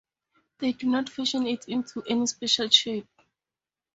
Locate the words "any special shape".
2.09-3.07